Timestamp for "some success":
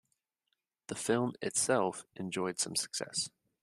2.57-3.29